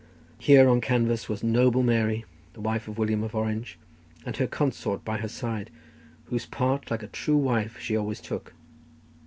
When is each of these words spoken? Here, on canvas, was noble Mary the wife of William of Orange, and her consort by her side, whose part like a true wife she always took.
Here, 0.39 0.67
on 0.67 0.81
canvas, 0.81 1.29
was 1.29 1.43
noble 1.43 1.83
Mary 1.83 2.25
the 2.53 2.59
wife 2.61 2.87
of 2.87 2.97
William 2.97 3.21
of 3.23 3.35
Orange, 3.35 3.77
and 4.25 4.35
her 4.37 4.47
consort 4.47 5.05
by 5.05 5.17
her 5.17 5.27
side, 5.27 5.69
whose 6.25 6.47
part 6.47 6.89
like 6.89 7.03
a 7.03 7.07
true 7.07 7.37
wife 7.37 7.77
she 7.79 7.95
always 7.95 8.19
took. 8.19 8.55